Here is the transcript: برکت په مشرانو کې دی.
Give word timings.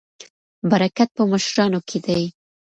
برکت 0.71 1.09
په 1.17 1.23
مشرانو 1.31 1.79
کې 1.87 1.99
دی. 2.05 2.23